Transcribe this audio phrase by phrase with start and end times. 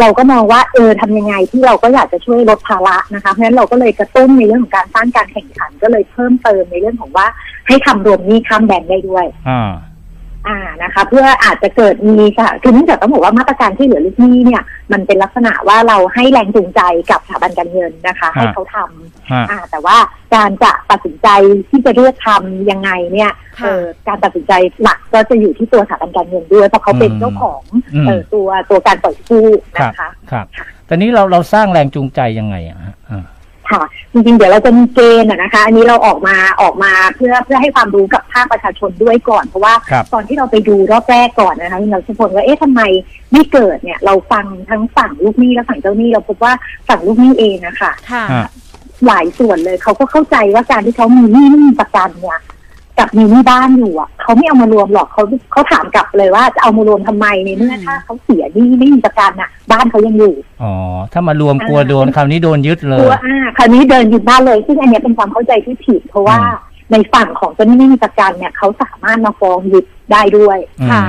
[0.00, 7.26] เราก็มองว่าเออทำยังไงที่เราก็อยากจะช่วยลดภาระนะคะเพราะฉะนั้นเราก็เลยกระตุ้นในเรื่องของการสร้างการแข่งขันก็เลยเพิ่มเติมในเรื่องของว่า
[7.66, 9.26] ให้ทำรวมหนี้ข้ามแบงค์ได้ด้วย
[10.48, 14.62] อ่าอ่านะคะ เพื่ออาจจะเกิดมีค่ะคือเนื่องจากต้องบอกว่ามาตรการที่เหลือลูกหนี้เนี่ย
[14.92, 16.80] มันเป็นลักษณะว่าเราให้แรงจูงใจ
[17.10, 19.96] กับสถาบันการเงินนะคะ ให้เขาทำฮะอ่า แต่ว่า
[20.34, 21.28] การจะตัดสินใจ
[21.70, 24.52] ที่จะเลือกทำยังไงเนี่ยค่ะเออการตัดสินใจ
[24.82, 27.62] หลักก็จะอยู่ที่ตัวสถาบันการเงินด้วยเพราะเขาเป็นอืมเจ้าของ
[27.94, 29.46] อืมเออตัวตัวการปล่อยกู้
[29.76, 33.24] ครับนะคะครับค่ะตอนนี้เราเราสร้างแรงจูงใจยังไงอะฮะอ่า
[33.72, 42.82] ค่ะ จริงๆ เดี๋ยวเราจะมีเกณฑ์อะนะคะ อันนี้เราออกมาออกมาเพื่อเพื่อให้ความรู้กับภาคประชาชนด้วยก่อน เพราะว่าครับตอนที่เราไปดูรอบแรกก่อนนะคะเราทุกคนว่าเอ๊ะทำไม
[43.32, 46.52] ไม่เกิดเนี่ย เราฟังทั้งฝั่งลูกหนี้และฝั่งเจ้าหนี้เราพบว่า
[46.88, 48.46] ฝั่งลูกหนี้เองนะคะค่ะฮะ
[49.06, 52.40] หลายส่วนเลยเขาก็เข้าใจว่าการที่เขามีหนี้ไม่มีประกันเนี่ย
[53.00, 55.22] กับมีหนี้บ้านอยู่อะเขาไม่เอามารวมหรอกเขา
[55.52, 60.72] เขาถามกลับเลยว่าจะเอามารวมทำไมในเมื่ออืมถ้าเขาเสียหนี้ไม่มีประกันอะ บ้านเขายังอยู่อ๋อ
[61.12, 66.56] ถ้ามารวมกลัวอ่าโดนคราวนี้โดนยึดเลตัวยอ่าคราวนี้เดินยึดบ้านเลย ซึ่งอันเนี้ยเป็นความเข้าใจที่ผิดเพราะว่าอืม
[66.92, 71.02] ในฝั่งของเจ้าหนี้ไม่มีประกันเนี่ยเขาสามารถมาฟ้องยึดได้ด้วยอืมค่ะ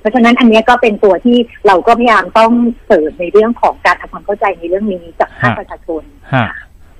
[0.00, 1.36] เพราะฉะนั้นอันเนี้ยก็เป็นตัวที่
[1.66, 2.52] เราก็พยายามต้อง
[2.86, 6.02] เสริมในเรื่องของการทำความเข้าใจในเรื่องนี้กับภาคประชาชน
[6.34, 6.46] ฮะ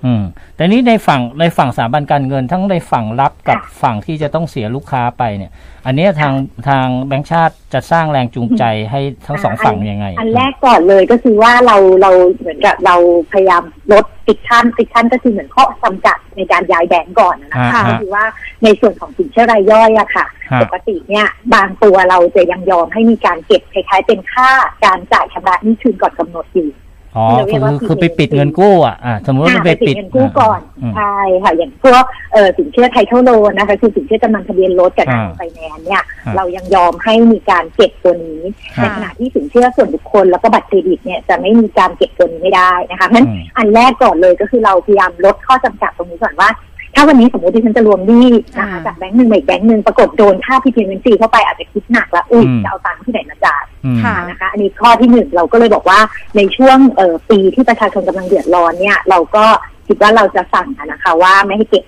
[0.04, 0.22] อืม
[0.56, 5.52] แต่นี้ในฝั่งในฝั่งสถาบันการเงิน ทั้งในฝั่งรับกับค่ะฝั่งที่จะต้องเสียลูกค้าไปเนี่ย
[5.86, 6.34] อันเนี้ยทาง
[6.68, 12.96] ทางแบงก์ชาติจะสร้างแรงจูงใจให้ทั้งสองฝั่งยังไง อันแรกก่อนเลยก็คือว่าเราเราเหมือนกับเรา
[13.32, 18.24] พยายามลด friction friction ก็คือเหมือนข้อจำกัดในการย้ายแบงก์ก่อนนะคะฮะก็คือว่า
[18.64, 24.50] ในส่วนของสินเชื่อรายย่อยอะค่ะฮะปกติเนี่ยบางตัวเราจะยังยอมให้มีการเก็บคล้ายๆเป็นค่า
[24.84, 26.68] การจ่ายชำระหนี้คืนก่อนกำหนดอยู่
[27.16, 38.42] อ๋อที่เราเรียกว่าอ่าคือไปปิดเงินกู้อะอ่าสมมติว่าอ่าไปไปปิปิดดเงินกู้ก่อนอืมใช่ค่ะอย่างพวกเอ่อสินเชื่อ title loan นะคะคือสินเชื่อจำนำทะเบียนรถกับทางอ่าไฟแนนซ์เนี่ยอ่าเรายังยอมให้มีการเก็บตัวนี้
[38.76, 46.48] ในค่ะขณะที่สินเชื่อส่วนบุคคลแล้วก็บัตรเครดิตเนี่ยจะไม่มีการเก็บตัวนี้ไม่ได้นะคะเพราะฉะนั้นอืมอันแรกก่อนเลยก็คือเราพยายามลดข้อจำกัดตรงนี้ก่อนว่า
[46.94, 55.98] ถ้าวันนี้สมมติที่ฉันจะรวมหนี้นะคะอ่าจากแบงค์หนึ่งไปอีกแบงค์หนึ่งปรากฏโดนค่าพีพีเงินฟรีเข้าไปอาจจะคิดหนักละอุ้ยอืมจะเอาตังค์ที่ไหนมาจ่ายอืมค่ะนะคะ อันนี้ข้อที่หนึ่งเราก็เลยบอกว่า
[56.36, 59.44] ในช่วงเอ่อปีที่ประชาชนกำลังเดือดร้อนเนี่ย เราก็
[59.86, 61.84] คิดว่าเราจะสั่งอะนะคะว่าไม่ให้เก็บ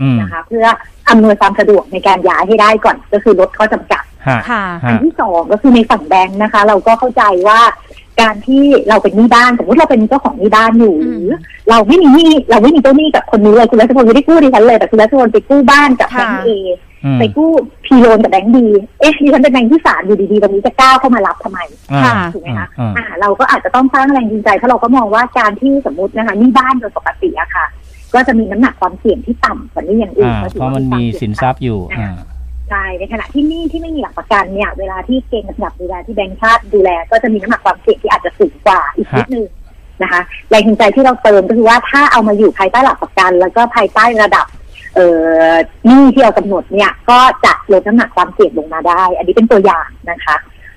[0.00, 0.66] อืมนะคะ เพื่อ
[1.10, 7.60] อำนวยความสะดวกในการย้ายให้ได้ก่อนก็คือลดข้อจำกัดฮะค่ะอัฮะนที่สองก็คือในฝั่งแบงค์นะคะ เราก็เข้าใจว่า
[8.20, 11.28] การที่เราเป็นหนี้บ้านสมมติเราเป็นเจ้าของหนี้บ้านอยู่อืหมรือ
[11.68, 16.50] เราไม่มีหนี้เราไม่มีเจ้าหนี้กับคนนี้เลยคุณรัชพลไม่ได้กู้ดิฉันเลยแต่คุณรัชพลไปกู้บ้านกับแบงค์เอ
[17.04, 17.50] อืมไปกู้
[17.84, 18.66] พีโลนกับแบงค์ดี
[19.00, 21.58] เอ๊ะดิฉันเป็นแบงค์ที่สามอยู่ดีๆตรงนี้จะก้าวเข้ามารับทำไม
[21.92, 27.66] อ่าค่ะถูกไหมคะอ่าอ่า เราก็อาจจะต้องสร้างแรงจูงใจเพราะเราก็มองว่าการที่สมมตินะคะหนี่บ้านโดยปกติอะค่ะ
[28.14, 32.16] ก็จะมีน้ำหนักความเสี่ยงที่ต่ำกว่าหนี่อย่างอื่นอ่าก็ถืเพราะมันมีสินทรัพย์อยู่อ่า
[32.70, 39.46] ใช่ในขณะที่นี่ที่ไม่มีหลักประกันเนี่ย เวลาที่เกณฑ์ระดับดูแลที่แบงก์ชาติดูแล ก็จะมีน้ำหนักความเสี่ยงที่อาจจะสูงกว่าอีกนิดนึง
[40.02, 44.46] นะคะแรงจูงใจที่เราเติมก็คือว่าถ้าเอามาอยู่ภายใต้หลักประกัน แล้วก็ภายใต้ระดับ
[44.94, 45.06] เอ่
[45.50, 45.54] อ
[45.88, 50.36] นี้ที่เรากำหนดเนี่ย ก็จะลดน้ำหนักความเสี่ยงลงมาได้ อันนี้เป็นตัวอย่างนะคะ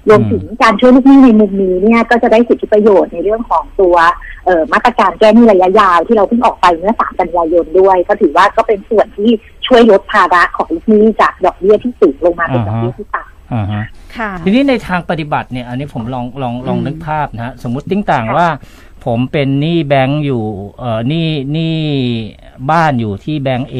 [0.10, 3.96] รวมถึงการช่วยลูกหนี้ในมุมนี้เนี่ยก็จะได้สิทธิประโยชน์ในเรื่องของตัว
[4.46, 9.32] เอ่อมาตรการแก้หนี้ระยะยาวที่เราเพิ่งออกไปเมื่อ3กันยายนด้วย ก็ถือว่าก็เป็นส่วนที่
[9.70, 13.84] ช่วยลดภาระของลูกหนี้จากดอกเบี้ยที่สูงลงมาเป็นดอกเบี้ยที่ต่ำอ่าฮะ
[14.18, 18.50] ค่ะทีนี้ในทางปฏิบัติเนี่ย อันนี้ผมลองลองลองอืมนึกภาพนะฮะสมมุติติ้งต่างค่ะว่า
[19.06, 20.44] ผมเป็นหนี้แบงก์อยู่
[20.80, 21.78] เอ่อหนี้หนี้
[22.72, 23.78] บ้านอยู่ที่แบงก์เอ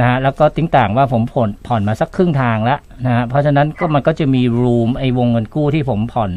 [0.00, 6.30] นะฮะแล้วก็ติ้งต่างว่าผมผ่อนผ่อนมาสักครึ่งทางแล้วนะฮะเพราะฉะนั้นก็มันก็จะมีรูมไอ้วงเงินกู้ที่ผมผ่อน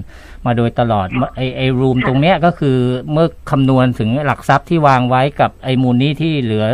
[0.46, 2.78] มาโดยตลอดไอ้ไอ้รูมตรงเนี้ยก็คือ
[3.12, 6.66] เมื่อคำนวณถึงหลักทรัพย์ที่วางไว้กับไอ้มูลหนี้ที่เหลือ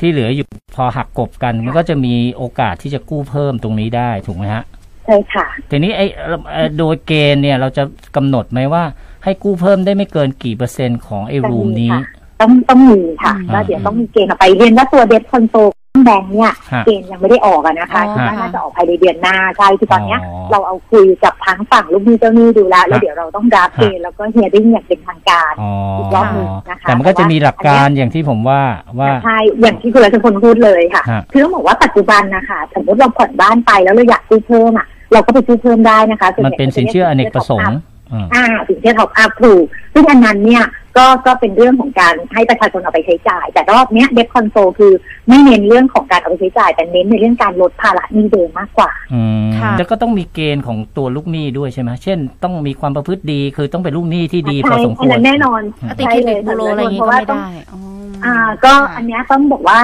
[0.00, 0.46] ที่เหลืออยู่
[0.76, 4.64] พอหักกบกัน มันก็จะมีโอกาสที่จะกู้เพิ่มตรงนี้ได้ถูกไหมฮะ
[5.06, 6.06] ใช่ค่ะทีนี้ไอ้
[6.52, 7.82] เอ่อโดยเกณฑ์เนี่ยเราจะ
[8.16, 8.84] กำหนดไหมว่า
[9.24, 11.92] ให้กู้เพิ่มได้ไม่เกินกี่เปอร์เซ็นต์ของไอ้รูมนี้
[12.40, 15.68] ต้องต้องมีค่ะอืมแล้วเดี๋ยวต้องมีเกณฑ์ออกไปเรียนว่าตัวเดบคอนโซล
[16.04, 28.60] แบงค์เนี่ยฮะเกณฑ์ยังไม่ได้ออกอะนะคะอ๋อคิดว่าน่าจะออกภายในเดือนหน้าใช่คือตอนเนี้ยอ๋อเราเอาคุยกับทั้งฝั่งลูกหนี้เจ้าหนี้ดูแล้วแล้วฮะเดี๋ยวเราต้องรับเกณฑ์แล้วก็เฮียริ่งอย่างเป็นทางการอ๋ออีกรอบหนึ่งนะคะแต่มันก็จะมีหลักการอย่างที่ผมว่า
[28.98, 37.76] ว่าใช่อย่างที่คุณรัชพลพูดเลยค่ะฮะคือต้องบอกว่าปัจจุบันนะคะสมมติเราผ่อนบ้านไปแล้วเราอยากกู้เพิ่มอะเราก็ไปกู้เพิ่มได้นะคะส่วมันใหญ่เป็นสินเชื่ออเนกประสงค์
[38.12, 39.64] อืมอ่าสินเชื่อท็อปอัพถูก
[39.94, 40.64] ซึ่งอันนั้นเนี่ย
[40.96, 44.92] ก็ก็เป็นเรื่องของการให้ประชาชนเอาไปใช้จ่าย แต่รอบเนี้ยเดบคอนโซลคือ
[45.28, 55.60] ไม่เน้นเรื่องของการเอาไปใช้จ่าย แต่เน้นในเรื่องการลดภาระหนี้เดิมมากกว่าอืมค่ะแล้วก็ต้องมีเกณฑ์ของตัวลูกหนี้ด้วยใช่ไหมเช่น ต้องมีความประพฤติดีคือต้องเป็นลูกหนี้ที่ดีพอใช่สมคอันวรนั้นแน่นอน
[55.98, 57.80] ติดเครดิตบูโรอะไรอย่างงี้ก็ไม่ได้อ๋อ
[58.24, 58.34] ออ่า
[58.64, 59.78] ก็อันเนี้ยต้องบอกว่า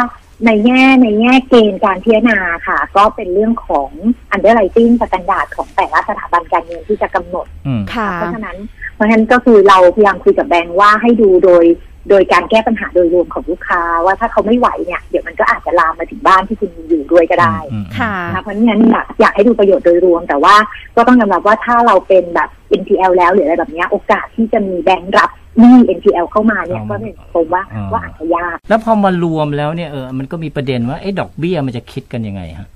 [0.44, 2.38] ในแง่ในแง่เกณฑ์การพิจารณา
[2.69, 3.91] ค่ะ ก็เป็นเรื่องของ
[4.35, 8.56] underwriting standard ของแต่ละสถาบันการเงินที่จะกำหนดอืมค่ะเพราะฉะนั้น
[8.94, 11.65] เพราะฉะนั้นก็คือเราพยายามคุยกับแบงค์ว่าให้ดูโดย
[12.11, 20.55] โดยการแก้ปัญหาโดยรวมของลูกค้า ว่าถ้าเขาไม่ไหวเนี่ยเดี๋ยวมันก็อาจจะลามมาถึงบ้านที่คุณมีอยู่ด้วยก็ได้อืมค่ะนะคะเพราะฉะนั้นอยากอยากให้ดูประโยชน์โดยรวม แต่ว่า
[20.97, 22.49] ก็ต้องยอมรับว่าถ้าเราเป็นแบบ
[22.81, 27.62] NPL แล้วหรืออะไรแบบเนี้ยโอกาสที่จะมีแบงค์รับ หนี้ NPL เข้ามาเนี่ยก็เป็นผมว่า
[27.93, 32.69] ว่าอาจจะยาก แล้วพอมารวมแล้วเนี่ยเออมันก็มีประเด็นว่าไอ้ดอกเบี้ยมันจะคิดกันยังไงฮะ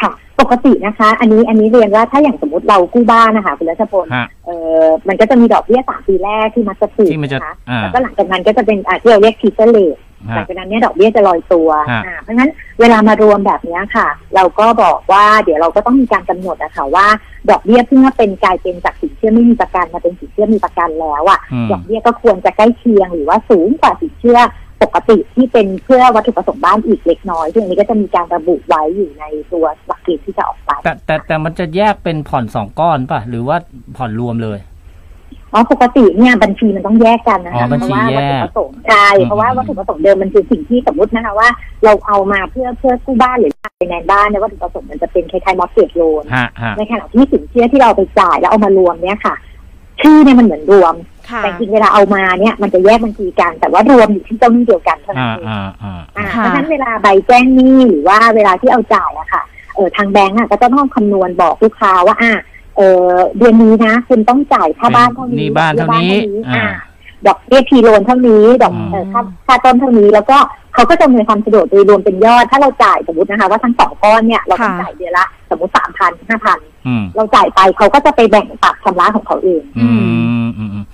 [0.00, 0.10] ค่ะ
[0.40, 4.50] ปกตินะคะ อันนี้อันนี้เรียนว่าถ้าอย่างสมมติเรากู้บ้านนะคะคุณรัชพลฮะเอ
[4.82, 9.96] อมันก็จะมีดอกเบี้ยสามปีแรกที่มักจะถูกที่มันจะนะคะอ่าแล้วก็หลังจากนั้นก็จะเป็นอ่าที่เราเรียก teaser rate
[10.30, 17.06] ฮะหลังจากนั้นเนี่ยดอกเบี้ยจะลอยตัวฮะอ่าเพราะฉะนั้นเวลามารวมแบบเนี้ยค่ะ เราก็บอกว่าเดี๋ยวเราก็ต้องมีการกำหนดนะคะว่า
[17.50, 24.40] ดอกเบี้ยเพิ่งมาเป็นกลายเป็นจากสินเชื่อไม่มีประกันมาเป็นสินเชื่อมีประกันแล้วอะอืมดอกเบี้ยก็ควรจะใกล้เคียงหรือว่าสูงกว่าสินเชื่อ
[24.82, 33.56] ปกติที่เป็นเพื่อวัตถุประสงค์บ้านอีกเล็กน้อยซึ่งอันนี้ก็จะมีการระบุไว้อยู่ในตัวหลักเกณฑ์ที่จะออกไปแต่แต่แต่มันจะแยกเป็นผ่อนสองก้อนป่ะหรือว่า
[33.96, 34.58] ผ่อนรวมเลย
[35.54, 41.48] อ๋อปกติเนี่ยบัญชีมันต้องแยกกันนะอ๋คะอบัญเพชีราะว่าแยวัตกถุประสงค์ใช่อืมเพราะว่าวัตถุประสงค์เดิมมันคือสิ่งที่สมมตินะคะว่า
[41.84, 49.34] เราเอามาเพื่อเพื่อกู้บ้านหรือไปในบ้านเนี่ยวัตถุประสงค์มันจะเป็นคล้ายๆมอสเกจโลนฮะฮะในขณะที่สินเชื่อที่เราไปจ่ายแล้วเอามารวมเนี่ยค่ะ
[50.02, 50.94] ชื่อเนี่ยมันเหมือนรวม
[51.30, 59.42] ค่ะแต่จริงๆเวลาเอามาเนี่ยมันจะแยกบัญชีกัน แต่ว่ารวมอยู่ที่เจ้าหนี้เดียวกันเท่านั้อ่านเองอ่าอ่าอ่าค่ะเพราะฉะนั้นเวลาใบแจ้งหนี้หรือว่าเวลาที่เอาจ่ายอะค่ะ
[59.74, 62.32] เออทางแบงก์อะก็จะต้องคำนวณบอกลูกค้าว่าอะ
[62.76, 62.80] เอ
[63.12, 66.12] อเดือนนี้นะ คุณต้องจ่ายค่าบ้านเท่าหนี้นี่บ้านเท่านี้
[66.48, 66.66] อ่าอ่า
[67.26, 70.38] ดอกเบี้ยพีโลนเท่านี้ ดอกอืมเออค่าค่าต้นเท่านี้ แล้วก็
[70.74, 79.90] เขาก็จะมีความสะดวกโดยรวมเป็นยอด ถ้าเราจ่ายสมมตินะคะ ว่าทั้งสองก้อนเนี่ยเราต้องค่ะจ่ายเดือนละ สมมติสามพันห้าพันอืมเราจ่ายไปเขาก็จะไปแบ่งตัดชำระของเขาเอง อื
[80.44, 80.84] มอืมอืม